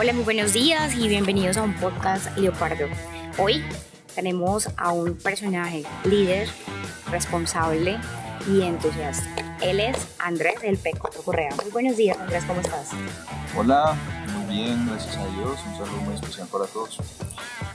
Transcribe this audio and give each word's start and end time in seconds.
Hola, 0.00 0.12
muy 0.12 0.22
buenos 0.22 0.52
días 0.52 0.94
y 0.94 1.08
bienvenidos 1.08 1.56
a 1.56 1.64
un 1.64 1.74
podcast 1.74 2.36
Leopardo. 2.38 2.86
Hoy 3.36 3.64
tenemos 4.14 4.68
a 4.76 4.92
un 4.92 5.16
personaje 5.16 5.82
líder, 6.04 6.48
responsable 7.10 7.98
y 8.48 8.62
entusiasta. 8.62 9.58
Él 9.60 9.80
es 9.80 9.96
Andrés 10.20 10.54
El 10.62 10.78
Pecoto 10.78 11.20
Correa. 11.22 11.50
Muy 11.60 11.72
buenos 11.72 11.96
días, 11.96 12.16
Andrés, 12.16 12.44
¿cómo 12.44 12.60
estás? 12.60 12.90
Hola, 13.56 13.96
muy 14.36 14.54
bien, 14.54 14.86
gracias 14.86 15.16
a 15.16 15.26
Dios. 15.34 15.58
Un 15.66 15.72
saludo 15.84 16.00
muy 16.02 16.14
especial 16.14 16.46
para 16.46 16.66
todos. 16.66 16.96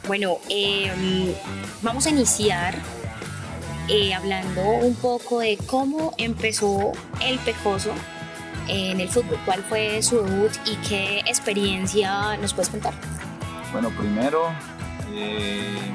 Bueno, 0.07 0.37
eh, 0.47 1.35
vamos 1.81 2.05
a 2.05 2.09
iniciar 2.09 2.73
eh, 3.89 4.13
hablando 4.13 4.61
un 4.61 4.95
poco 4.95 5.41
de 5.41 5.57
cómo 5.67 6.13
empezó 6.17 6.93
el 7.21 7.37
Pecoso 7.39 7.91
en 8.67 8.99
el 8.99 9.09
fútbol. 9.09 9.39
¿Cuál 9.45 9.63
fue 9.63 10.01
su 10.01 10.23
debut 10.23 10.51
y 10.65 10.75
qué 10.87 11.19
experiencia 11.19 12.37
nos 12.37 12.53
puedes 12.53 12.69
contar? 12.69 12.93
Bueno, 13.71 13.89
primero, 13.89 14.51
eh, 15.13 15.91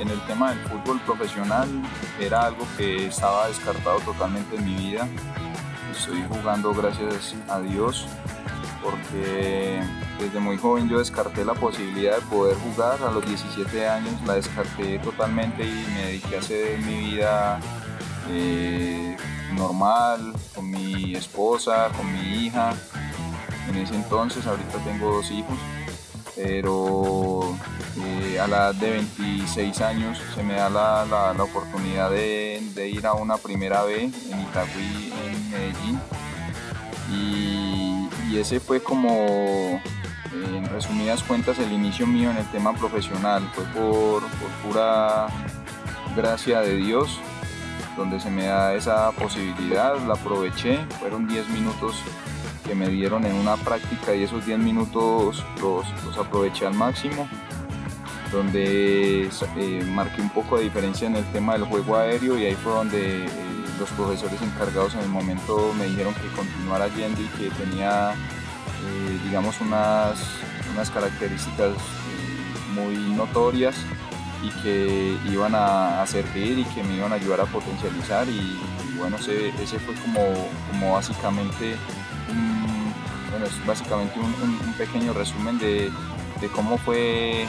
en 0.00 0.08
el 0.08 0.20
tema 0.26 0.50
del 0.50 0.60
fútbol 0.60 1.00
profesional 1.00 1.68
era 2.20 2.46
algo 2.46 2.66
que 2.76 3.06
estaba 3.06 3.48
descartado 3.48 3.98
totalmente 4.00 4.56
en 4.56 4.64
mi 4.64 4.74
vida. 4.74 5.08
Estoy 5.92 6.24
jugando 6.28 6.74
gracias 6.74 7.34
a 7.48 7.60
Dios 7.60 8.06
porque 8.82 9.80
desde 10.18 10.40
muy 10.40 10.58
joven 10.58 10.88
yo 10.88 10.98
descarté 10.98 11.44
la 11.44 11.54
posibilidad 11.54 12.16
de 12.16 12.22
poder 12.22 12.56
jugar. 12.56 13.02
A 13.02 13.10
los 13.10 13.24
17 13.26 13.88
años 13.88 14.14
la 14.26 14.34
descarté 14.34 14.98
totalmente 14.98 15.64
y 15.64 15.86
me 15.94 16.06
dediqué 16.06 16.36
a 16.36 16.38
hacer 16.40 16.78
mi 16.80 16.96
vida 17.10 17.60
eh, 18.30 19.16
normal, 19.54 20.32
con 20.54 20.70
mi 20.70 21.14
esposa, 21.14 21.90
con 21.96 22.12
mi 22.12 22.44
hija. 22.44 22.74
En 23.68 23.76
ese 23.76 23.94
entonces, 23.94 24.46
ahorita 24.46 24.78
tengo 24.84 25.12
dos 25.12 25.30
hijos, 25.30 25.56
pero 26.36 27.56
eh, 28.04 28.38
a 28.38 28.46
la 28.46 28.56
edad 28.56 28.74
de 28.74 28.90
26 28.90 29.80
años 29.80 30.20
se 30.34 30.42
me 30.42 30.54
da 30.54 30.68
la, 30.68 31.04
la, 31.34 31.42
oportunidad 31.42 32.10
de, 32.10 32.88
ir 32.88 33.06
a 33.06 33.14
una 33.14 33.36
primera 33.38 33.84
B 33.84 34.04
en 34.04 34.40
Itagüí, 34.40 35.12
en 35.26 35.50
Medellín. 35.50 36.00
Y, 37.10 38.08
y 38.30 38.38
ese 38.38 38.60
fue 38.60 38.82
como, 38.82 39.80
en 40.32 40.64
resumidas 40.66 41.22
cuentas, 41.22 41.58
el 41.58 41.72
inicio 41.72 42.06
mío 42.06 42.30
en 42.30 42.36
el 42.36 42.46
tema 42.50 42.74
profesional. 42.74 43.48
Fue 43.54 43.64
por, 43.66 44.22
por 44.22 44.50
pura 44.62 45.26
gracia 46.14 46.60
de 46.60 46.76
Dios 46.76 47.18
donde 47.96 48.20
se 48.20 48.30
me 48.30 48.46
da 48.46 48.74
esa 48.74 49.10
posibilidad, 49.12 49.98
la 50.06 50.14
aproveché, 50.14 50.78
fueron 50.98 51.26
10 51.28 51.48
minutos 51.50 51.96
que 52.66 52.74
me 52.74 52.88
dieron 52.88 53.24
en 53.24 53.34
una 53.34 53.56
práctica 53.56 54.14
y 54.14 54.22
esos 54.22 54.44
10 54.46 54.58
minutos 54.58 55.44
los, 55.60 55.86
aproveché 56.18 56.66
al 56.66 56.74
máximo, 56.74 57.28
donde 58.32 59.28
eh, 59.56 59.84
marqué 59.92 60.22
un 60.22 60.30
poco 60.30 60.56
de 60.56 60.64
diferencia 60.64 61.06
en 61.06 61.16
el 61.16 61.24
tema 61.26 61.52
del 61.54 61.64
juego 61.64 61.96
aéreo 61.96 62.38
y 62.38 62.46
ahí 62.46 62.54
fue 62.54 62.72
donde 62.72 63.26
eh, 63.26 63.28
los 63.78 63.88
profesores 63.90 64.40
encargados 64.42 64.94
en 64.94 65.00
el 65.00 65.08
momento 65.08 65.72
me 65.78 65.84
dijeron 65.86 66.14
que 66.14 66.28
continuara 66.34 66.88
yendo 66.88 67.20
y 67.20 67.26
que 67.26 67.50
tenía, 67.50 68.12
eh, 68.12 69.18
digamos, 69.24 69.60
unas, 69.60 70.18
unas 70.72 70.90
características 70.90 71.72
muy 72.74 72.96
notorias 73.14 73.76
y 74.44 74.50
que 74.62 75.18
iban 75.30 75.54
a, 75.54 76.04
servir 76.06 76.58
y 76.58 76.64
que 76.64 76.82
me 76.82 76.94
iban 76.94 77.12
a 77.12 77.14
ayudar 77.16 77.40
a 77.40 77.46
potencializar 77.46 78.28
y, 78.28 78.58
bueno, 78.96 79.16
ese, 79.16 79.48
ese, 79.62 79.78
fue 79.78 79.94
como, 79.94 80.20
como 80.70 80.94
básicamente 80.94 81.76
un, 82.30 82.92
bueno, 83.30 83.46
es 83.46 83.66
básicamente 83.66 84.18
un, 84.18 84.74
pequeño 84.74 85.12
resumen 85.12 85.58
de, 85.58 85.90
de 86.40 86.48
cómo 86.48 86.76
fue 86.78 87.42
eh, 87.42 87.46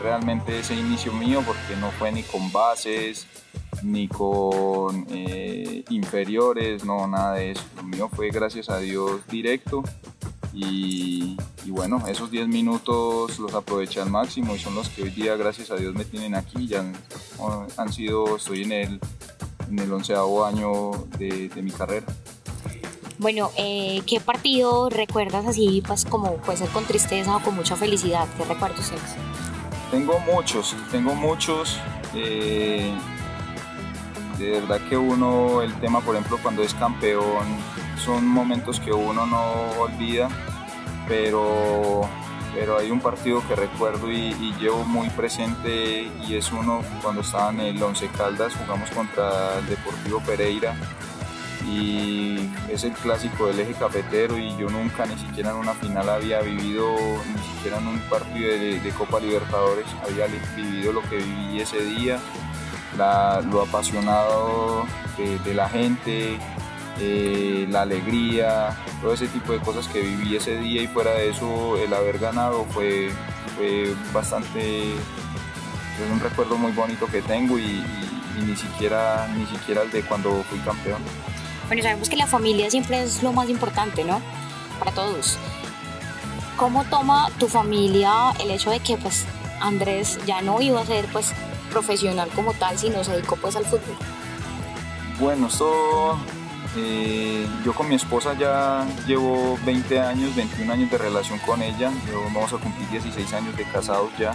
realmente 0.00 0.60
ese 0.60 0.74
inicio 0.74 1.12
mío 1.12 1.42
porque 1.44 1.76
no 1.80 1.90
fue 1.90 2.12
ni 2.12 2.22
con 2.22 2.50
bases 2.52 3.26
ni 3.82 4.08
con 4.08 5.06
eh, 5.10 5.84
inferiores, 5.90 6.84
no, 6.84 7.06
nada 7.06 7.34
de 7.34 7.52
eso. 7.52 7.62
Lo 7.76 7.82
mío 7.84 8.08
fue 8.08 8.30
gracias 8.30 8.68
a 8.68 8.78
Dios 8.78 9.26
directo 9.28 9.82
y, 10.52 11.36
bueno, 11.66 12.02
esos 12.08 12.30
10 12.30 12.48
minutos 12.48 13.38
los 13.38 13.54
aproveché 13.54 14.00
al 14.00 14.10
máximo 14.10 14.54
y 14.54 14.58
son 14.58 14.74
los 14.74 14.88
que 14.88 15.02
hoy 15.02 15.10
día, 15.10 15.36
gracias 15.36 15.70
a 15.70 15.76
Dios, 15.76 15.94
me 15.94 16.04
tienen 16.04 16.34
aquí. 16.34 16.66
Ya 16.66 16.84
han, 17.76 17.92
sido, 17.92 18.36
estoy 18.36 18.64
en 18.64 18.72
el, 18.72 19.00
en 19.68 19.78
el 19.78 19.92
onceavo 19.92 20.44
año 20.44 21.06
de, 21.18 21.50
mi 21.62 21.70
carrera. 21.70 22.06
Bueno, 23.18 23.50
eh, 23.56 24.02
¿qué 24.06 24.18
partido 24.18 24.88
recuerdas 24.88 25.46
así, 25.46 25.82
pues 25.86 26.04
como 26.04 26.36
puede 26.38 26.58
ser 26.58 26.68
con 26.70 26.84
tristeza 26.84 27.36
o 27.36 27.40
con 27.40 27.54
mucha 27.54 27.76
felicidad? 27.76 28.26
¿Qué 28.36 28.44
recuerdos 28.44 28.88
tienes? 28.88 29.14
Tengo 29.90 30.18
muchos, 30.20 30.74
tengo 30.90 31.14
muchos. 31.14 31.78
Eh, 32.14 32.92
de 34.38 34.50
verdad 34.52 34.80
que 34.88 34.96
uno, 34.96 35.60
el 35.62 35.74
tema, 35.80 36.00
por 36.00 36.16
ejemplo, 36.16 36.38
cuando 36.42 36.62
es 36.62 36.72
campeón, 36.74 37.46
son 38.00 38.26
momentos 38.26 38.80
que 38.80 38.92
uno 38.92 39.26
no 39.26 39.42
olvida, 39.78 40.28
pero, 41.06 42.02
pero 42.54 42.78
hay 42.78 42.90
un 42.90 43.00
partido 43.00 43.42
que 43.46 43.54
recuerdo 43.54 44.10
y, 44.10 44.34
llevo 44.60 44.84
muy 44.84 45.08
presente 45.10 46.10
y 46.26 46.34
es 46.34 46.52
uno 46.52 46.82
cuando 47.02 47.22
estaba 47.22 47.50
en 47.50 47.60
el 47.60 47.82
Once 47.82 48.06
Caldas, 48.08 48.54
jugamos 48.54 48.90
contra 48.90 49.58
el 49.58 49.66
Deportivo 49.66 50.20
Pereira 50.20 50.74
y 51.66 52.50
es 52.70 52.84
el 52.84 52.92
clásico 52.92 53.46
del 53.46 53.60
eje 53.60 53.72
cafetero 53.74 54.36
y 54.36 54.56
yo 54.56 54.68
nunca 54.68 55.06
ni 55.06 55.16
siquiera 55.16 55.50
en 55.50 55.56
una 55.56 55.74
final 55.74 56.08
había 56.08 56.40
vivido, 56.40 56.94
ni 56.94 57.54
siquiera 57.54 57.78
en 57.78 57.86
un 57.86 57.98
partido 58.00 58.50
de, 58.50 58.92
Copa 58.96 59.20
Libertadores 59.20 59.86
había 60.06 60.26
vivido 60.56 60.92
lo 60.92 61.02
que 61.02 61.16
viví 61.16 61.60
ese 61.60 61.82
día, 61.82 62.18
lo 63.50 63.62
apasionado 63.62 64.84
de 65.44 65.54
la 65.54 65.68
gente, 65.68 66.38
eh, 67.00 67.66
la 67.70 67.82
alegría, 67.82 68.76
todo 69.00 69.14
ese 69.14 69.26
tipo 69.28 69.52
de 69.52 69.60
cosas 69.60 69.88
que 69.88 70.00
viví 70.00 70.36
ese 70.36 70.58
día 70.58 70.82
y 70.82 70.86
fuera 70.86 71.12
de 71.12 71.30
eso 71.30 71.76
el 71.78 71.92
haber 71.94 72.18
ganado 72.18 72.66
fue, 72.66 73.10
fue 73.56 73.94
bastante, 74.12 74.92
es 74.92 76.10
un 76.12 76.20
recuerdo 76.20 76.58
muy 76.58 76.72
bonito 76.72 77.06
que 77.06 77.22
tengo 77.22 77.58
y, 77.58 77.82
ni, 78.46 78.54
siquiera, 78.54 79.28
ni 79.34 79.46
siquiera 79.46 79.82
el 79.82 79.90
de 79.90 80.02
cuando 80.02 80.42
fui 80.44 80.58
campeón. 80.58 81.02
Bueno, 81.68 81.82
sabemos 81.82 82.08
que 82.08 82.16
la 82.16 82.26
familia 82.26 82.70
siempre 82.70 83.02
es 83.02 83.22
lo 83.22 83.32
más 83.32 83.48
importante, 83.48 84.04
¿no? 84.04 84.20
Para 84.78 84.92
todos. 84.92 85.38
¿Cómo 86.56 86.84
toma 86.84 87.30
tu 87.38 87.48
familia 87.48 88.32
el 88.40 88.50
hecho 88.50 88.70
de 88.70 88.80
que 88.80 88.98
pues 88.98 89.24
Andrés 89.60 90.18
ya 90.26 90.42
no 90.42 90.60
iba 90.60 90.80
a 90.80 90.86
ser 90.86 91.06
pues 91.06 91.32
profesional 91.70 92.28
como 92.34 92.52
tal, 92.52 92.78
sino 92.78 93.02
se 93.04 93.12
dedicó 93.12 93.36
pues 93.36 93.56
al 93.56 93.64
fútbol? 93.64 93.96
Bueno, 95.18 95.46
esto 95.46 96.18
eh, 96.76 97.48
yo 97.64 97.72
con 97.72 97.88
mi 97.88 97.96
esposa 97.96 98.34
ya 98.34 98.86
llevo 99.06 99.58
20 99.64 100.00
años, 100.00 100.34
21 100.36 100.72
años 100.72 100.90
de 100.90 100.98
relación 100.98 101.38
con 101.40 101.62
ella, 101.62 101.90
yo 102.08 102.22
vamos 102.32 102.52
a 102.52 102.58
cumplir 102.58 102.88
16 102.90 103.32
años 103.34 103.56
de 103.56 103.64
casados 103.64 104.10
ya. 104.18 104.34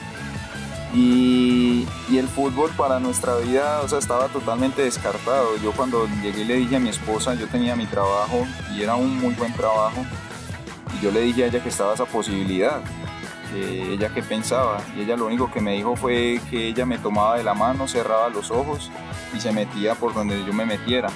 Y, 0.93 1.87
el 2.15 2.27
fútbol 2.29 2.71
para 2.77 3.01
nuestra 3.01 3.35
vida 3.35 3.81
o 3.81 3.89
sea, 3.89 3.99
estaba 3.99 4.29
totalmente 4.29 4.81
descartado. 4.83 5.57
Yo 5.61 5.73
cuando 5.73 6.07
llegué 6.21 6.45
le 6.45 6.55
dije 6.55 6.77
a 6.77 6.79
mi 6.79 6.87
esposa, 6.87 7.33
yo 7.33 7.47
tenía 7.47 7.75
mi 7.75 7.85
trabajo 7.85 8.47
y 8.73 8.81
era 8.81 8.95
un 8.95 9.19
muy 9.19 9.33
buen 9.33 9.53
trabajo, 9.53 10.05
y 10.97 11.03
yo 11.03 11.11
le 11.11 11.21
dije 11.21 11.43
a 11.43 11.47
ella 11.47 11.61
que 11.61 11.69
estaba 11.69 11.93
esa 11.93 12.05
posibilidad, 12.05 12.81
ella 13.53 14.09
qué 14.13 14.21
pensaba, 14.21 14.81
y 14.95 15.01
ella 15.01 15.15
lo 15.15 15.25
único 15.27 15.51
que 15.51 15.61
me 15.61 15.73
dijo 15.73 15.95
fue 15.95 16.41
que 16.49 16.67
ella 16.67 16.85
me 16.85 16.97
tomaba 16.97 17.37
de 17.37 17.43
la 17.43 17.53
mano, 17.53 17.87
cerraba 17.87 18.29
los 18.29 18.51
ojos 18.51 18.91
y 19.33 19.39
se 19.39 19.51
metía 19.51 19.95
por 19.95 20.13
donde 20.13 20.43
yo 20.45 20.53
me 20.53 20.65
metiera 20.65 21.09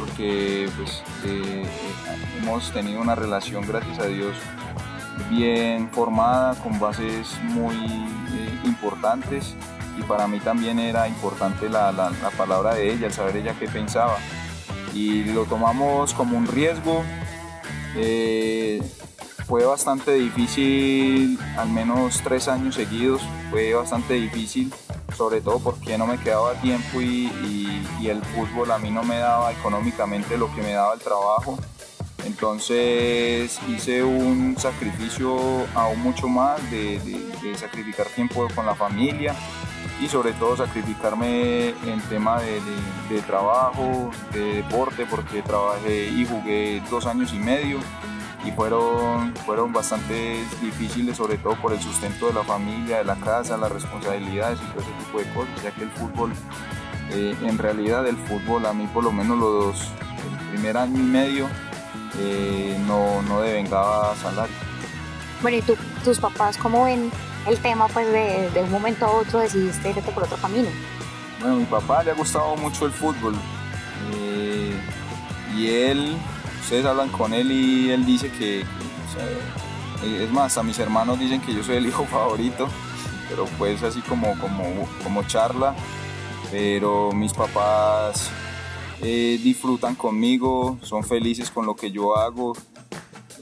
porque 0.00 0.68
pues, 0.76 1.02
eh, 1.24 1.64
hemos 2.40 2.70
tenido 2.72 3.00
una 3.00 3.16
relación, 3.16 3.66
gracias 3.66 3.98
a 3.98 4.06
Dios, 4.06 4.36
bien 5.28 5.90
formada, 5.90 6.54
con 6.62 6.78
bases 6.78 7.28
muy 7.42 7.74
eh, 7.74 8.60
importantes 8.64 9.56
y 9.98 10.02
para 10.02 10.28
mí 10.28 10.38
también 10.38 10.78
era 10.78 11.08
importante 11.08 11.68
la, 11.68 12.12
palabra 12.36 12.74
de 12.74 12.92
ella, 12.92 13.08
el 13.08 13.12
saber 13.12 13.38
ella 13.38 13.56
qué 13.58 13.66
pensaba. 13.66 14.18
Y 14.94 15.24
lo 15.24 15.44
tomamos 15.44 16.14
como 16.14 16.38
un 16.38 16.46
riesgo. 16.46 17.02
Eh, 17.96 18.80
fue 19.46 19.64
bastante 19.64 20.12
difícil, 20.12 21.38
al 21.56 21.70
menos 21.70 22.20
tres 22.22 22.46
años 22.46 22.76
seguidos, 22.76 23.22
fue 23.50 23.74
bastante 23.74 24.14
difícil 24.14 24.72
sobre 25.18 25.40
todo 25.40 25.58
porque 25.58 25.98
no 25.98 26.06
me 26.06 26.16
quedaba 26.16 26.54
tiempo 26.54 27.00
y, 27.02 27.28
el 28.06 28.22
fútbol 28.22 28.70
a 28.70 28.78
mí 28.78 28.90
no 28.90 29.02
me 29.02 29.18
daba 29.18 29.52
económicamente 29.52 30.38
lo 30.38 30.54
que 30.54 30.62
me 30.62 30.72
daba 30.72 30.94
el 30.94 31.00
trabajo. 31.00 31.58
Entonces 32.24 33.58
hice 33.68 34.02
un 34.02 34.56
sacrificio 34.56 35.36
aún 35.74 36.00
mucho 36.00 36.26
más 36.26 36.58
de, 36.70 36.98
sacrificar 37.56 38.06
tiempo 38.06 38.48
con 38.54 38.64
la 38.64 38.74
familia 38.74 39.34
y 40.00 40.08
sobre 40.08 40.32
todo 40.32 40.56
sacrificarme 40.56 41.70
en 41.84 42.00
tema 42.08 42.40
de, 42.40 42.62
de, 43.10 43.20
trabajo, 43.22 44.10
de 44.32 44.62
deporte, 44.62 45.04
porque 45.04 45.42
trabajé 45.42 46.06
y 46.06 46.24
jugué 46.24 46.82
dos 46.88 47.04
años 47.04 47.34
y 47.34 47.38
medio 47.38 47.78
y 48.44 48.52
fueron, 48.52 49.34
fueron 49.46 49.72
bastante 49.72 50.44
difíciles, 50.60 51.16
sobre 51.16 51.38
todo 51.38 51.54
por 51.60 51.72
el 51.72 51.80
sustento 51.80 52.28
de 52.28 52.34
la 52.34 52.44
familia, 52.44 52.98
de 52.98 53.04
la 53.04 53.16
casa, 53.16 53.56
las 53.56 53.72
responsabilidades 53.72 54.60
y 54.60 54.64
todo 54.72 54.80
ese 54.80 54.92
tipo 55.04 55.18
de 55.18 55.28
cosas, 55.34 55.62
ya 55.62 55.70
que 55.72 55.82
el 55.84 55.90
fútbol, 55.90 56.32
eh, 57.10 57.36
en 57.42 57.58
realidad 57.58 58.06
el 58.06 58.16
fútbol 58.16 58.66
a 58.66 58.72
mí 58.72 58.86
por 58.92 59.04
lo 59.04 59.12
menos 59.12 59.38
los 59.38 59.80
el 59.80 60.48
primer 60.50 60.76
año 60.76 60.98
y 60.98 61.02
medio 61.02 61.48
eh, 62.20 62.78
no, 62.86 63.22
no 63.22 63.40
devengaba 63.40 64.14
salario. 64.16 64.54
Bueno, 65.42 65.58
¿y 65.58 65.62
tus 66.04 66.18
papás 66.18 66.56
cómo 66.56 66.84
ven 66.84 67.10
el 67.46 67.58
tema 67.58 67.86
pues 67.88 68.06
de, 68.06 68.50
de 68.50 68.62
un 68.62 68.70
momento 68.70 69.06
a 69.06 69.10
otro 69.10 69.40
decidiste 69.40 69.90
irte 69.90 70.10
por 70.12 70.24
otro 70.24 70.36
camino? 70.38 70.68
Bueno, 71.40 71.56
a 71.56 71.58
mi 71.58 71.64
papá 71.64 72.02
le 72.02 72.10
ha 72.10 72.14
gustado 72.14 72.56
mucho 72.56 72.86
el 72.86 72.92
fútbol 72.92 73.34
eh, 74.14 74.74
y 75.56 75.68
él 75.68 76.16
ustedes 76.68 76.84
hablan 76.84 77.08
con 77.08 77.32
él 77.32 77.50
y 77.50 77.90
él 77.92 78.04
dice 78.04 78.30
que, 78.30 78.60
es 78.60 80.30
más, 80.30 80.58
a 80.58 80.62
mis 80.62 80.78
hermanos 80.78 81.18
dicen 81.18 81.40
que 81.40 81.54
yo 81.54 81.64
soy 81.64 81.76
el 81.76 81.86
hijo 81.86 82.04
favorito, 82.10 82.68
pero 83.30 83.46
pues 83.56 83.82
así 83.82 84.02
como, 84.02 84.38
como, 84.38 84.86
como 85.02 85.22
charla, 85.22 85.74
pero 86.50 87.10
mis 87.12 87.32
papás 87.32 88.28
eh, 89.00 89.40
disfrutan 89.42 89.94
conmigo, 89.94 90.78
son 90.82 91.04
felices 91.04 91.50
con 91.50 91.64
lo 91.64 91.74
que 91.74 91.90
yo 91.90 92.18
hago. 92.18 92.52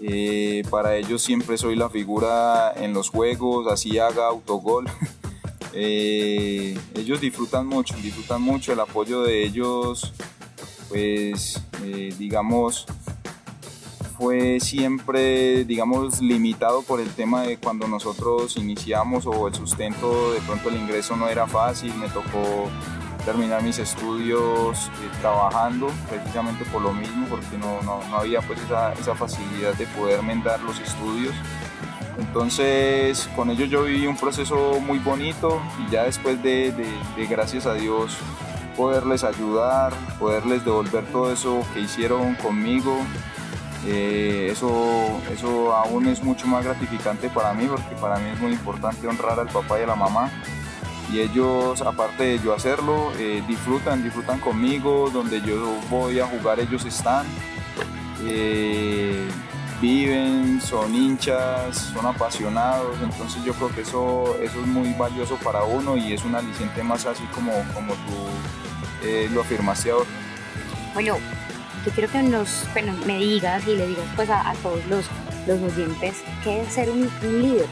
Eh, 0.01 0.63
para 0.71 0.95
ellos 0.95 1.21
siempre 1.21 1.59
soy 1.59 1.75
la 1.75 1.91
figura 1.91 2.75
en 2.77 2.93
los 2.93 3.09
juegos, 3.09 3.67
así 3.67 3.99
haga 3.99 4.29
autogol. 4.29 4.89
Eh, 5.79 6.75
ellos 6.95 7.21
disfrutan 7.21 7.67
mucho, 7.67 7.95
disfrutan 7.97 8.41
mucho 8.41 8.73
el 8.73 8.81
apoyo 8.81 9.23
de 9.25 9.45
ellos, 9.45 10.15
pues 10.89 11.61
digamos, 12.19 12.87
fue 14.19 14.61
siempre, 14.61 15.65
digamos, 15.65 16.21
limitado 16.21 16.83
por 16.83 17.01
el 17.01 17.11
tema 17.11 17.43
de 17.43 17.59
cuando 17.59 17.87
nosotros 17.87 18.57
iniciamos 18.57 19.27
o 19.27 19.49
el 19.49 19.55
sustento, 19.55 20.33
de 20.33 20.41
pronto 20.41 20.69
el 20.71 20.77
ingreso 20.77 21.17
no 21.17 21.29
era 21.29 21.47
fácil, 21.47 21.95
me 21.95 22.09
tocó 22.09 22.69
terminar 23.27 23.63
mis 23.63 23.79
estudios 23.79 24.87
eh, 24.87 25.11
trabajando 25.21 25.89
precisamente 26.09 26.65
por 26.67 26.81
lo 26.81 26.93
mismo, 26.93 27.27
porque 27.29 27.59
no, 27.59 27.83
no, 27.83 28.01
no 28.09 28.17
había 28.17 28.41
pues 28.41 28.61
esa, 28.63 28.93
esa, 28.93 29.15
facilidad 29.15 29.75
de 29.75 29.87
poder 29.89 30.23
mendar 30.23 30.61
los 30.61 30.79
estudios. 30.81 31.35
Entonces 32.19 33.29
con 33.37 33.51
ellos 33.51 33.69
yo 33.69 33.83
viví 33.83 34.07
un 34.07 34.17
proceso 34.17 34.81
muy 34.81 34.99
bonito 34.99 35.61
y 35.87 35.91
ya 35.91 36.05
después 36.05 36.43
de, 36.43 36.73
de, 36.73 36.87
de 37.17 37.27
gracias 37.27 37.67
a 37.67 37.75
Dios 37.75 38.17
poderles 38.77 39.25
ayudar, 39.25 39.93
poderles 40.19 40.65
devolver 40.65 41.05
todo 41.07 41.33
eso 41.33 41.67
que 41.75 41.81
hicieron 41.81 42.35
conmigo, 42.37 42.97
eh, 43.85 44.49
eso, 44.51 45.21
eso 45.33 45.75
aún 45.75 46.09
es 46.09 46.23
mucho 46.23 46.47
más 46.47 46.65
gratificante 46.65 47.29
para 47.29 47.53
mí 47.53 47.67
porque 47.67 47.95
para 48.01 48.17
mí 48.19 48.31
es 48.31 48.41
muy 48.41 48.53
importante 48.53 49.07
honrar 49.07 49.39
al 49.39 49.49
papá 49.49 49.79
y 49.79 49.83
a 49.83 49.87
la 49.87 49.97
mamá. 49.97 50.31
Y 51.13 51.21
ellos 51.21 51.83
aparte 51.83 52.25
de 52.25 52.39
yo 52.41 52.53
hacerlo 52.53 53.13
eh, 53.19 53.43
disfrutan, 53.47 54.03
disfrutan 54.03 54.41
conmigo, 54.41 55.09
donde 55.13 55.41
yo 55.41 55.77
voy 55.89 56.19
a 56.19 56.27
jugar 56.27 56.59
ellos 56.59 56.85
están, 56.85 57.27
eh, 58.25 59.29
viven, 59.81 60.61
son 60.61 60.93
hinchas, 60.93 61.93
son 61.95 62.07
apasionados, 62.07 62.97
entonces 63.01 63.45
yo 63.45 63.55
creo 63.55 63.69
que 63.69 63.83
eso, 63.83 64.37
eso 64.43 64.61
es 64.61 64.67
muy 64.67 64.93
valioso 64.95 65.37
para 65.37 65.63
uno 65.63 65.97
y 65.97 66.13
es 66.13 66.25
un 66.25 66.35
aliciente 66.35 66.83
más 66.83 67.07
así 67.07 67.23
como, 67.33 67.53
como 67.73 67.93
tú 67.93 69.33
lo 69.33 69.43
afirmaste 69.43 69.93
ahora. 69.93 70.07
Bueno, 70.93 71.19
yo 71.87 71.93
quiero 71.93 72.11
que 72.11 72.21
nos, 72.21 72.67
bueno, 72.73 72.93
me 73.07 73.17
digas 73.19 73.65
y 73.67 73.77
le 73.77 73.87
digas 73.87 74.05
pues 74.17 74.29
a, 74.29 74.53
todos 74.61 74.85
los, 74.87 75.07
los 75.47 75.73
oyentes 75.73 76.17
qué 76.43 76.63
es 76.63 76.73
ser 76.73 76.91
un, 76.91 77.09
líder. 77.23 77.67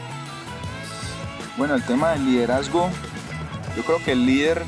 Bueno, 1.57 1.75
el 1.75 1.83
tema 1.83 2.11
del 2.11 2.25
liderazgo, 2.25 2.89
yo 3.75 3.83
creo 3.83 3.97
que 4.05 4.13
el 4.13 4.25
líder, 4.25 4.63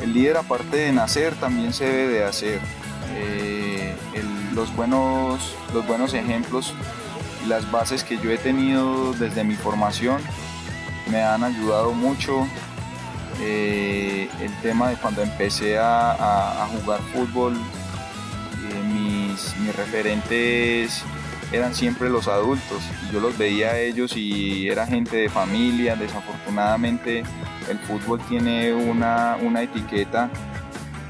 el 0.00 0.14
líder 0.14 0.36
aparte 0.36 0.76
de 0.76 0.92
nacer 0.92 1.34
también 1.34 1.72
se 1.72 1.84
debe 1.84 2.12
de 2.12 2.24
hacer. 2.24 2.60
Eh, 3.16 3.94
los, 4.54 4.74
buenos, 4.76 5.56
los 5.72 5.84
buenos 5.86 6.14
ejemplos 6.14 6.74
y 7.44 7.48
las 7.48 7.68
bases 7.72 8.04
que 8.04 8.18
yo 8.18 8.30
he 8.30 8.38
tenido 8.38 9.12
desde 9.14 9.42
mi 9.42 9.56
formación 9.56 10.22
me 11.10 11.22
han 11.22 11.42
ayudado 11.42 11.92
mucho. 11.92 12.46
Eh, 13.40 14.28
el 14.40 14.54
tema 14.62 14.90
de 14.90 14.96
cuando 14.96 15.22
empecé 15.22 15.76
a 15.76 16.68
jugar 16.72 17.00
fútbol 17.12 17.56
mis, 19.64 19.76
referentes 19.76 21.02
eran 21.52 21.74
siempre 21.74 22.10
los 22.10 22.28
adultos. 22.28 22.82
Yo 23.12 23.20
los 23.20 23.36
veía 23.38 23.70
a 23.70 23.80
ellos 23.80 24.16
y 24.16 24.68
era 24.68 24.86
gente 24.86 25.16
de 25.16 25.28
familia. 25.28 25.96
Desafortunadamente 25.96 27.22
el 27.68 27.78
fútbol 27.78 28.20
tiene 28.28 28.72
una, 28.72 29.36
etiqueta 29.62 30.30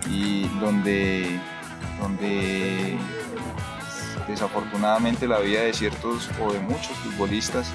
y 0.08 0.46
donde, 0.60 1.38
donde 2.00 2.96
desafortunadamente 4.28 5.26
la 5.26 5.40
vida 5.40 5.62
de 5.62 5.72
ciertos 5.72 6.30
o 6.40 6.52
de 6.52 6.60
muchos 6.60 6.96
futbolistas 6.98 7.72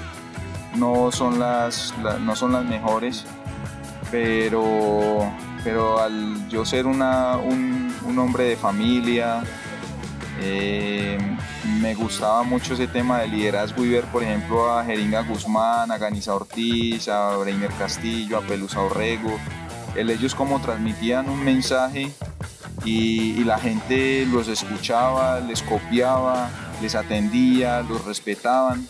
no 0.76 1.10
son 1.10 1.38
las, 1.38 1.94
no 2.20 2.36
son 2.36 2.52
las 2.52 2.64
mejores, 2.64 3.24
pero, 4.10 5.32
pero 5.64 6.00
al 6.00 6.48
yo 6.48 6.64
ser 6.64 6.86
una, 6.86 7.36
un, 7.36 7.92
un 8.04 8.18
hombre 8.18 8.44
de 8.44 8.56
familia, 8.56 9.42
eh, 10.40 11.18
me 11.80 11.94
gustaba 11.94 12.42
mucho 12.42 12.74
ese 12.74 12.86
tema 12.86 13.20
de 13.20 13.28
liderazgo 13.28 13.84
y 13.84 13.90
ver, 13.90 14.04
por 14.04 14.22
ejemplo, 14.22 14.72
a 14.72 14.84
Jeringa 14.84 15.22
Guzmán, 15.22 15.90
a 15.90 15.98
Ganiza 15.98 16.34
Ortiz, 16.34 17.08
a 17.08 17.36
Breiner 17.36 17.70
Castillo, 17.72 18.38
a 18.38 18.40
Pelusa 18.40 18.80
Orrego, 18.80 19.38
ellos 19.96 20.34
como 20.34 20.60
transmitían 20.60 21.28
un 21.28 21.44
mensaje 21.44 22.10
y, 22.84 23.44
la 23.44 23.58
gente 23.58 24.26
los 24.26 24.48
escuchaba, 24.48 25.40
les 25.40 25.62
copiaba, 25.62 26.48
les 26.80 26.94
atendía, 26.94 27.82
los 27.82 28.04
respetaban. 28.04 28.86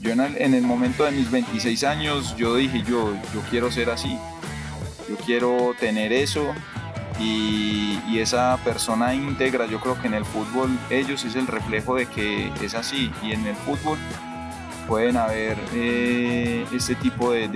Yo 0.00 0.12
en 0.12 0.20
el, 0.20 0.36
en 0.36 0.54
el 0.54 0.62
momento 0.62 1.04
de 1.04 1.12
mis 1.12 1.30
26 1.30 1.84
años, 1.84 2.36
yo 2.36 2.56
dije, 2.56 2.82
yo, 2.82 3.14
yo 3.32 3.40
quiero 3.50 3.72
ser 3.72 3.90
así, 3.90 4.18
yo 5.08 5.16
quiero 5.16 5.74
tener 5.80 6.12
eso 6.12 6.54
y, 7.18 8.18
esa 8.18 8.56
persona 8.64 9.12
íntegra, 9.12 9.66
yo 9.66 9.80
creo 9.80 10.00
que 10.00 10.06
en 10.06 10.14
el 10.14 10.24
fútbol 10.24 10.70
ellos 10.88 11.24
es 11.24 11.34
el 11.34 11.46
reflejo 11.46 11.96
de 11.96 12.06
que 12.06 12.50
es 12.62 12.74
así 12.74 13.12
y 13.22 13.32
en 13.32 13.44
el 13.46 13.56
fútbol 13.56 13.98
pueden 14.88 15.16
haber 15.16 15.58
eh, 15.74 16.64
este 16.72 16.94
tipo 16.94 17.32
de, 17.32 17.48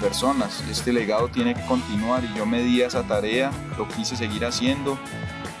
personas. 0.00 0.64
Este 0.68 0.92
legado 0.92 1.28
tiene 1.28 1.54
que 1.54 1.64
continuar 1.66 2.24
y 2.24 2.36
yo 2.36 2.44
me 2.44 2.62
di 2.62 2.80
esa 2.80 3.04
tarea, 3.04 3.52
lo 3.78 3.86
quise 3.86 4.16
seguir 4.16 4.44
haciendo, 4.44 4.98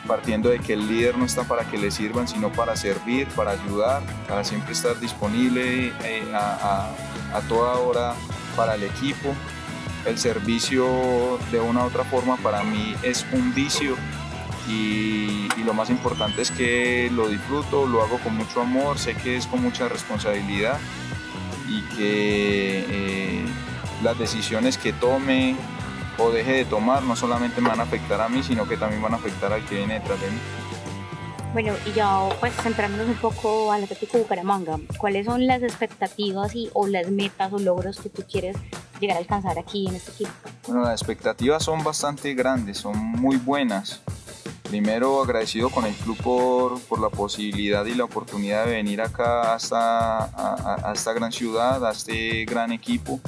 partiendo 0.06 0.48
de 0.48 0.58
que 0.58 0.72
el 0.72 0.88
líder 0.88 1.16
no 1.16 1.24
está 1.26 1.44
para 1.44 1.64
que 1.64 1.78
le 1.78 1.92
sirvan, 1.92 2.26
sino 2.26 2.50
para 2.50 2.74
servir, 2.76 3.28
para 3.28 3.52
ayudar, 3.52 4.02
para 4.26 4.42
siempre 4.42 4.72
estar 4.72 4.98
disponible 4.98 5.92
eh, 6.02 6.32
a 6.34 7.40
toda 7.48 7.74
hora 7.76 8.14
para 8.56 8.74
el 8.74 8.82
equipo 8.82 9.34
el 10.06 10.18
servicio 10.18 11.38
de 11.50 11.60
una 11.60 11.84
u 11.84 11.86
otra 11.86 12.04
forma 12.04 12.36
para 12.36 12.62
mí 12.62 12.94
es 13.02 13.26
un 13.32 13.54
vicio 13.54 13.96
y, 14.68 15.48
lo 15.64 15.74
más 15.74 15.90
importante 15.90 16.42
es 16.42 16.52
que 16.52 17.10
lo 17.12 17.28
disfruto, 17.28 17.86
lo 17.86 18.02
hago 18.02 18.18
con 18.18 18.36
mucho 18.36 18.60
amor, 18.60 18.98
sé 18.98 19.14
que 19.14 19.36
es 19.36 19.46
con 19.48 19.60
mucha 19.60 19.88
responsabilidad 19.88 20.78
y 21.68 21.82
que 21.96 22.84
eh, 22.88 23.44
las 24.04 24.16
decisiones 24.16 24.78
que 24.78 24.92
tome 24.92 25.56
o 26.18 26.30
deje 26.30 26.52
de 26.52 26.64
tomar 26.66 27.02
no 27.02 27.16
solamente 27.16 27.60
me 27.60 27.68
van 27.68 27.80
a 27.80 27.82
afectar 27.82 28.20
a 28.20 28.28
mí, 28.28 28.44
sino 28.44 28.68
que 28.68 28.76
también 28.76 29.02
van 29.02 29.14
a 29.14 29.16
afectar 29.16 29.52
al 29.52 29.64
que 29.64 29.76
viene 29.76 29.94
detrás 29.94 30.20
de 30.20 30.30
mí. 30.30 30.38
Bueno, 31.52 31.72
y 31.84 31.92
ya 31.92 32.28
pues 32.38 32.52
centrándonos 32.54 33.08
un 33.08 33.16
poco 33.16 33.72
al 33.72 33.82
Atlético 33.82 34.18
Bucaramanga, 34.18 34.78
¿cuáles 34.98 35.26
son 35.26 35.46
las 35.46 35.62
expectativas 35.62 36.54
y, 36.54 36.70
o 36.74 36.86
las 36.86 37.10
metas 37.10 37.52
o 37.52 37.58
logros 37.58 37.98
que 37.98 38.08
tú 38.08 38.22
quieres 38.30 38.56
llegar 39.00 39.16
a 39.16 39.20
alcanzar 39.20 39.58
aquí 39.58 39.86
en 39.88 39.96
este 39.96 40.12
equipo? 40.12 40.30
Bueno, 40.66 40.82
las 40.82 41.00
expectativas 41.00 41.62
son 41.62 41.82
bastante 41.82 42.34
grandes, 42.34 42.78
son 42.78 42.96
muy 42.96 43.36
buenas. 43.36 44.00
Primero 44.68 45.22
agradecido 45.22 45.70
con 45.70 45.86
el 45.86 45.94
club 45.94 46.16
por, 46.22 46.80
por 46.82 47.00
la 47.00 47.08
posibilidad 47.08 47.84
y 47.84 47.94
la 47.94 48.04
oportunidad 48.04 48.66
de 48.66 48.72
venir 48.72 49.00
acá 49.00 49.54
hasta 49.54 50.24
a, 50.24 50.92
esta 50.92 51.12
gran 51.12 51.30
ciudad, 51.30 51.86
a 51.86 51.92
este 51.92 52.44
gran 52.44 52.72
equipo, 52.72 53.20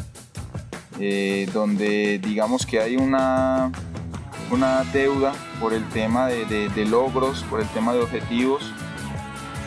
eh, 0.98 1.48
donde 1.52 2.18
digamos 2.18 2.66
que 2.66 2.80
hay 2.80 2.96
una, 2.96 3.70
una 4.50 4.82
deuda 4.92 5.32
por 5.60 5.74
el 5.74 5.88
tema 5.90 6.26
de, 6.26 6.86
logros, 6.86 7.44
por 7.44 7.60
el 7.60 7.68
tema 7.68 7.92
de 7.92 8.00
objetivos, 8.00 8.72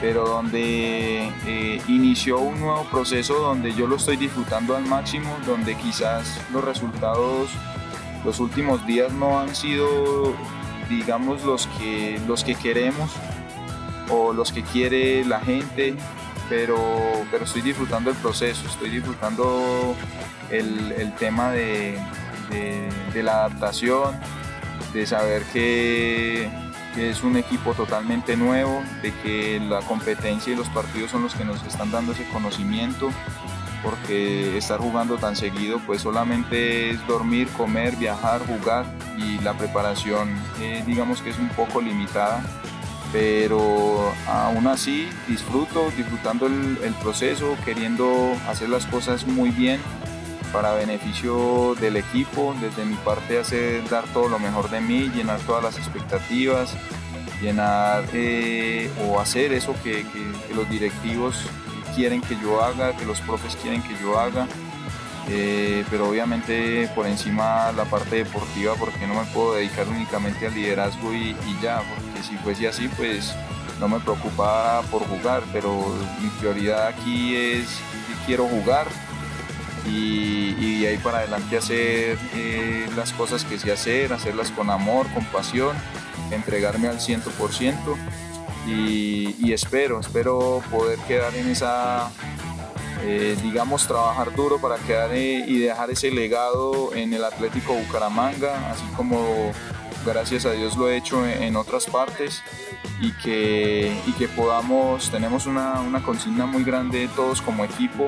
pero 0.01 0.27
donde 0.27 1.31
eh, 1.45 1.81
inició 1.87 2.39
un 2.39 2.59
nuevo 2.59 2.83
proceso 2.85 3.35
donde 3.35 3.73
yo 3.73 3.85
lo 3.85 3.97
estoy 3.97 4.17
disfrutando 4.17 4.75
al 4.75 4.85
máximo, 4.85 5.37
donde 5.45 5.75
quizás 5.75 6.41
los 6.51 6.63
resultados 6.63 7.51
los 8.25 8.39
últimos 8.39 8.85
días 8.85 9.11
no 9.13 9.39
han 9.39 9.55
sido, 9.55 10.33
digamos, 10.89 11.43
los 11.43 11.67
que, 11.77 12.19
los 12.27 12.43
que 12.43 12.55
queremos 12.55 13.11
o 14.09 14.33
los 14.33 14.51
que 14.51 14.63
quiere 14.63 15.23
la 15.25 15.39
gente, 15.39 15.95
pero, 16.49 16.77
pero 17.31 17.45
estoy 17.45 17.61
disfrutando 17.61 18.09
el 18.09 18.15
proceso, 18.17 18.67
estoy 18.67 18.89
disfrutando 18.89 19.95
el, 20.49 21.13
tema 21.17 21.51
de, 21.51 21.97
la 23.15 23.45
adaptación, 23.45 24.19
de 24.93 25.05
saber 25.05 25.43
que, 25.53 26.49
es 26.97 27.23
un 27.23 27.37
equipo 27.37 27.73
totalmente 27.73 28.35
nuevo, 28.35 28.81
de 29.01 29.13
que 29.21 29.59
la 29.59 29.79
competencia 29.81 30.53
y 30.53 30.55
los 30.55 30.69
partidos 30.69 31.11
son 31.11 31.23
los 31.23 31.33
que 31.35 31.45
nos 31.45 31.63
están 31.63 31.91
dando 31.91 32.11
ese 32.11 32.27
conocimiento, 32.29 33.09
porque 33.83 34.57
estar 34.57 34.79
jugando 34.79 35.17
tan 35.17 35.35
seguido 35.35 35.79
pues 35.85 36.01
solamente 36.01 36.91
es 36.91 37.07
dormir, 37.07 37.47
comer, 37.57 37.95
viajar, 37.95 38.41
jugar 38.45 38.85
y 39.17 39.39
la 39.39 39.53
preparación 39.53 40.29
eh, 40.59 40.83
digamos 40.85 41.21
que 41.21 41.31
es 41.31 41.39
un 41.39 41.49
poco 41.49 41.81
limitada 41.81 42.43
pero 43.11 44.13
aún 44.27 44.67
así 44.67 45.09
disfruto, 45.27 45.91
disfrutando 45.97 46.47
el, 46.47 46.93
proceso, 47.01 47.57
queriendo 47.65 48.33
hacer 48.47 48.69
las 48.69 48.85
cosas 48.85 49.25
muy 49.27 49.49
bien 49.49 49.81
para 50.51 50.73
beneficio 50.73 51.75
del 51.79 51.97
equipo, 51.97 52.55
desde 52.59 52.85
mi 52.85 52.95
parte 52.95 53.39
hacer 53.39 53.87
dar 53.89 54.05
todo 54.13 54.27
lo 54.27 54.39
mejor 54.39 54.69
de 54.69 54.81
mí, 54.81 55.09
llenar 55.13 55.39
todas 55.41 55.63
las 55.63 55.77
expectativas, 55.77 56.75
llenar 57.41 58.03
eh, 58.13 58.89
o 59.07 59.19
hacer 59.19 59.53
eso 59.53 59.73
que, 59.83 60.05
los 60.53 60.69
directivos 60.69 61.35
quieren 61.95 62.21
que 62.21 62.37
yo 62.41 62.63
haga, 62.63 62.95
que 62.95 63.05
los 63.05 63.19
profes 63.21 63.55
quieren 63.55 63.81
que 63.81 63.95
yo 64.01 64.19
haga. 64.19 64.47
Eh, 65.29 65.85
pero 65.89 66.09
obviamente 66.09 66.89
por 66.95 67.05
encima 67.05 67.71
la 67.73 67.85
parte 67.85 68.17
deportiva 68.17 68.73
porque 68.73 69.05
no 69.05 69.13
me 69.13 69.23
puedo 69.25 69.53
dedicar 69.53 69.87
únicamente 69.87 70.47
al 70.47 70.55
liderazgo 70.55 71.13
y, 71.13 71.35
ya, 71.61 71.83
si 72.27 72.35
fuese 72.37 72.67
así, 72.67 72.87
pues 72.97 73.33
no 73.79 73.87
me 73.87 73.99
preocupa 73.99 74.81
por 74.91 75.03
jugar, 75.03 75.43
pero 75.53 75.95
mi 76.21 76.27
prioridad 76.39 76.87
aquí 76.87 77.35
es 77.35 77.67
que 78.07 78.25
quiero 78.25 78.47
jugar 78.47 78.87
y, 79.85 80.81
de 80.81 80.87
ahí 80.87 80.97
para 80.97 81.19
adelante 81.19 81.57
hacer 81.57 82.17
eh, 82.33 82.87
las 82.95 83.13
cosas 83.13 83.45
que 83.45 83.59
sé 83.59 83.71
hacer, 83.71 84.13
hacerlas 84.13 84.51
con 84.51 84.69
amor, 84.69 85.07
con 85.13 85.23
pasión, 85.25 85.75
entregarme 86.31 86.87
al 86.87 86.99
100% 86.99 87.95
y, 88.67 89.35
y 89.39 89.53
espero, 89.53 89.99
espero 89.99 90.61
poder 90.71 90.99
quedar 90.99 91.35
en 91.35 91.49
esa, 91.49 92.11
eh, 93.03 93.35
digamos, 93.41 93.87
trabajar 93.87 94.35
duro 94.35 94.59
para 94.59 94.77
quedar 94.77 95.11
eh, 95.13 95.43
y 95.47 95.59
dejar 95.59 95.89
ese 95.89 96.11
legado 96.11 96.93
en 96.93 97.13
el 97.13 97.23
Atlético 97.23 97.73
Bucaramanga, 97.73 98.71
así 98.71 98.85
como 98.95 99.51
gracias 100.05 100.45
a 100.45 100.51
Dios 100.51 100.77
lo 100.77 100.89
he 100.89 100.97
hecho 100.97 101.25
en, 101.25 101.55
otras 101.55 101.85
partes 101.85 102.43
y 103.01 103.11
que, 103.13 103.91
y 104.05 104.11
que 104.13 104.27
podamos, 104.27 105.09
tenemos 105.09 105.45
una, 105.45 105.79
una, 105.81 106.03
consigna 106.03 106.45
muy 106.45 106.63
grande 106.63 107.07
todos 107.15 107.41
como 107.41 107.65
equipo 107.65 108.07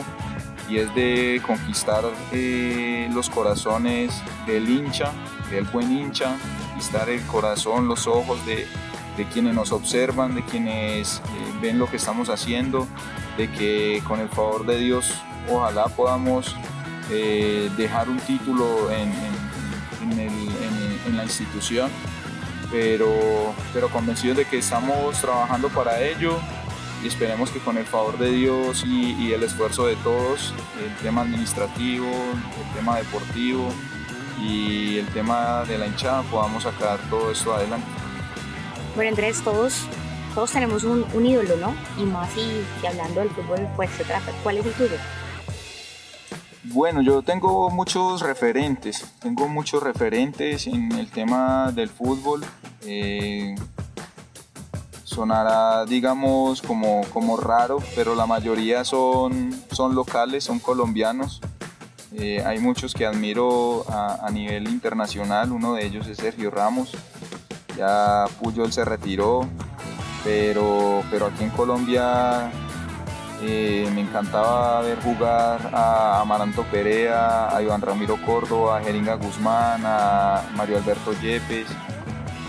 y 0.74 0.80
es 0.80 0.96
de 0.96 1.40
conquistar 1.46 2.04
eh, 2.32 3.08
los 3.14 3.30
corazones 3.30 4.12
del 4.48 4.68
hincha, 4.68 5.12
del 5.52 5.66
buen 5.66 5.92
hincha, 5.92 6.36
conquistar 6.68 7.12
el 7.12 7.22
corazón, 7.28 7.88
los 7.88 8.08
ojos 8.08 8.44
de, 8.48 8.66
de 9.16 9.26
quienes 9.26 9.54
nos 9.54 9.72
observan, 9.72 10.34
de 10.34 10.44
quienes 10.44 11.18
eh, 11.18 11.22
ven 11.62 11.78
lo 11.78 11.86
que 11.86 11.98
estamos 11.98 12.30
haciendo, 12.30 12.88
de 13.38 13.52
que 13.52 14.02
con 14.08 14.20
el 14.20 14.30
favor 14.30 14.66
de 14.66 14.80
Dios 14.80 15.14
ojalá 15.48 15.86
podamos 15.90 16.56
eh, 17.12 17.70
dejar 17.78 18.10
un 18.10 18.18
título 18.18 18.90
en, 18.92 19.12
en, 20.12 20.20
el, 20.20 20.34
en 21.06 21.18
la 21.18 21.24
institución, 21.24 21.92
pero, 22.72 23.54
pero 23.74 23.90
convencidos 23.90 24.38
de 24.38 24.46
que 24.46 24.58
estamos 24.58 25.22
trabajando 25.22 25.70
para 25.70 26.02
ello 26.02 26.40
y 27.04 27.08
esperemos 27.08 27.52
que 27.52 27.60
con 27.60 27.78
el 27.78 27.86
favor 27.86 28.18
de 28.18 28.32
Dios 28.32 28.84
y, 28.86 29.34
el 29.34 29.44
esfuerzo 29.44 29.88
de 29.88 29.96
todos, 29.98 30.54
el 30.82 30.96
tema 30.98 31.22
administrativo, 31.22 32.08
el 32.08 32.76
tema 32.76 32.98
deportivo 32.98 33.68
y 34.42 34.98
el 34.98 35.08
tema 35.08 35.64
de 35.66 35.78
la 35.78 35.88
hinchada 35.88 36.24
podamos 36.24 36.64
sacar 36.64 37.00
todo 37.10 37.32
esto 37.32 37.54
adelante. 37.54 37.88
Bueno 38.96 39.10
Andrés, 39.10 39.42
todos, 39.42 39.86
todos 40.34 40.52
tenemos 40.52 40.84
un, 40.84 41.06
un 41.14 41.26
ídolo, 41.26 41.58
¿no? 41.58 41.76
Y 42.02 42.06
más 42.06 42.32
si, 42.32 42.64
hablando 42.88 43.20
del 43.20 43.30
fútbol, 43.32 43.68
pues 43.76 43.90
se 43.92 44.06
trata. 44.06 44.32
¿Cuál 44.42 44.60
es 44.60 44.66
el 44.66 44.74
tuyo? 44.74 44.98
Bueno, 46.66 47.02
yo 47.02 47.22
tengo 47.22 47.70
muchos 47.70 48.22
referentes, 48.22 49.06
tengo 49.20 49.50
muchos 49.50 49.84
referentes 49.84 50.66
en 50.68 50.94
el 50.94 51.10
tema 51.10 51.72
del 51.74 51.90
fútbol. 51.90 52.46
Eh, 52.86 53.56
sonará, 55.14 55.86
digamos, 55.86 56.62
como, 56.62 57.02
como 57.14 57.38
raro, 57.38 57.78
pero 57.96 58.16
la 58.16 58.26
mayoría 58.26 58.84
son, 58.84 59.54
son 59.72 59.96
locales, 59.96 60.44
son 60.44 60.60
colombianos. 60.60 61.42
Eh, 62.14 62.44
hay 62.46 62.60
muchos 62.60 62.94
que 62.94 63.06
admiro 63.06 63.86
a, 63.90 64.26
a, 64.26 64.30
nivel 64.30 64.68
internacional, 64.68 65.52
uno 65.52 65.74
de 65.74 65.86
ellos 65.86 66.08
es 66.08 66.18
Sergio 66.18 66.52
Ramos. 66.52 66.92
Ya 67.78 68.26
Puyol 68.40 68.72
se 68.72 68.86
retiró, 68.86 69.48
pero, 70.24 71.04
pero 71.10 71.28
aquí 71.28 71.44
en 71.44 71.50
Colombia 71.50 72.52
eh, 73.46 73.90
me 73.94 74.02
encantaba 74.02 74.82
ver 74.82 75.02
jugar 75.02 75.70
a 75.74 76.22
Amaranto 76.22 76.64
Perea, 76.64 77.54
a 77.54 77.62
Iván 77.62 77.82
Ramiro 77.82 78.18
Córdoba, 78.26 78.78
a 78.78 78.82
Jeringa 78.82 79.16
Guzmán, 79.16 79.82
a 79.86 80.44
Mario 80.56 80.78
Alberto 80.78 81.12
Yepes, 81.22 81.68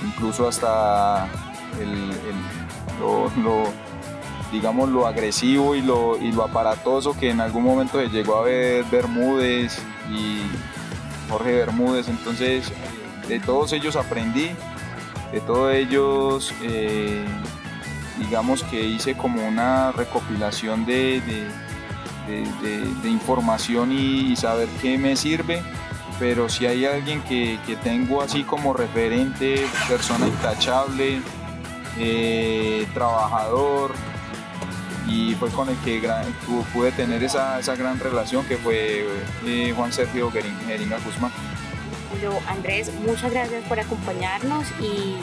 incluso 0.04 0.46
hasta 0.46 1.26
el, 1.80 2.10
lo, 3.42 3.64
digamos, 4.52 4.88
lo 4.88 5.06
agresivo 5.06 5.74
y 5.74 5.82
lo, 5.82 6.16
y 6.18 6.32
lo 6.32 6.44
aparatoso 6.44 7.16
que 7.16 7.30
en 7.30 7.40
algún 7.40 7.64
momento 7.64 8.00
se 8.00 8.08
llegó 8.08 8.36
a 8.36 8.42
ver 8.42 8.84
Bermúdez 8.90 9.78
y 10.10 10.42
Jorge 11.30 11.52
Bermúdez. 11.52 12.08
Entonces, 12.08 12.72
de 13.28 13.40
todos 13.40 13.72
ellos 13.72 13.96
aprendí, 13.96 14.50
de 15.32 15.40
todos 15.40 15.74
ellos 15.74 16.52
eh, 16.62 17.24
digamos 18.18 18.62
que 18.64 18.82
hice 18.82 19.14
como 19.16 19.46
una 19.46 19.92
recopilación 19.92 20.84
de, 20.86 21.20
de, 23.02 23.08
información 23.08 23.92
y, 23.92 24.36
saber 24.36 24.68
qué 24.80 24.98
me 24.98 25.16
sirve, 25.16 25.62
pero 26.18 26.48
si 26.48 26.66
hay 26.66 26.84
alguien 26.84 27.22
que, 27.22 27.58
tengo 27.82 28.22
así 28.22 28.44
como 28.44 28.72
referente, 28.72 29.66
persona 29.88 30.26
intachable, 30.26 31.20
eh, 31.98 32.86
trabajador, 32.94 33.92
y 35.06 35.34
fue 35.34 35.50
con 35.50 35.68
el 35.68 35.76
que 35.78 36.00
pude 36.72 36.92
tener 36.92 37.22
esa, 37.22 37.60
gran 37.76 37.98
relación 38.00 38.44
que 38.46 38.56
fue 38.56 39.06
eh, 39.44 39.72
Juan 39.76 39.92
Sergio 39.92 40.30
Geringa 40.30 40.98
Guzmán. 41.04 41.32
Andrés, 42.48 42.90
muchas 43.06 43.32
gracias 43.32 43.64
por 43.64 43.78
acompañarnos 43.78 44.64
y 44.80 45.16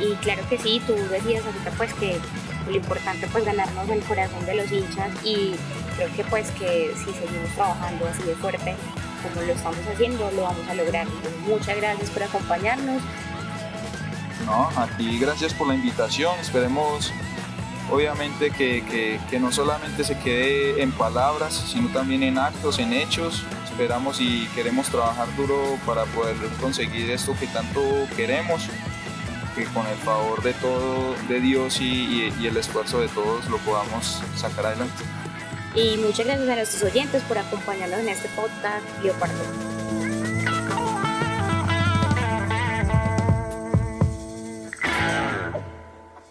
y 0.00 0.14
claro 0.16 0.42
que 0.48 0.58
sí, 0.58 0.82
tú 0.86 0.94
decías 0.94 1.44
ahorita 1.44 1.70
pues 1.76 1.94
que 1.94 2.18
lo 2.66 2.76
importante 2.76 3.28
pues 3.30 3.44
ganarnos 3.44 3.88
el 3.88 4.02
corazón 4.02 4.44
de 4.46 4.54
los 4.56 4.72
hinchas 4.72 5.10
y 5.22 5.54
creo 5.96 6.12
que 6.16 6.24
pues 6.24 6.50
que 6.52 6.92
si 6.96 7.12
seguimos 7.12 7.50
trabajando 7.54 8.06
así 8.06 8.22
de 8.24 8.34
fuerte 8.34 8.74
como 9.22 9.46
lo 9.46 9.52
estamos 9.52 9.80
haciendo, 9.90 10.30
lo 10.32 10.42
vamos 10.42 10.68
a 10.68 10.74
lograr. 10.74 11.06
muchas 11.46 11.76
gracias 11.76 12.10
por 12.10 12.22
acompañarnos. 12.24 13.00
No, 14.44 14.68
gracias 15.20 15.54
por 15.54 15.68
la 15.68 15.74
invitación. 15.74 16.38
Esperemos 16.40 17.12
obviamente 17.90 18.50
que, 18.50 19.20
que, 19.30 19.40
no 19.40 19.52
solamente 19.52 20.04
se 20.04 20.18
quede 20.18 20.82
en 20.82 20.92
palabras, 20.92 21.54
sino 21.54 21.88
también 21.88 22.22
en 22.22 22.38
actos, 22.38 22.78
en 22.78 22.92
hechos. 22.92 23.44
Esperamos 23.64 24.20
y 24.20 24.46
queremos 24.54 24.88
trabajar 24.88 25.26
duro 25.36 25.78
para 25.84 26.04
poder 26.06 26.36
conseguir 26.60 27.10
esto 27.10 27.34
que 27.38 27.46
tanto 27.48 27.80
queremos 28.16 28.68
que 29.54 29.64
con 29.66 29.86
el 29.86 29.96
favor 29.98 30.42
de 30.42 30.52
todo, 30.54 31.14
de 31.28 31.40
Dios 31.40 31.80
y, 31.80 32.32
el 32.44 32.56
esfuerzo 32.56 33.00
de 33.00 33.08
todos 33.08 33.48
lo 33.48 33.58
podamos 33.58 34.22
sacar 34.36 34.66
adelante. 34.66 35.04
Y 35.74 35.96
muchas 35.96 36.26
gracias 36.26 36.48
a 36.48 36.56
nuestros 36.56 36.82
oyentes 36.82 37.22
por 37.22 37.38
acompañarnos 37.38 38.00
en 38.00 38.08
este 38.08 38.28
podcast 38.30 38.84
Leopardo. 39.02 39.73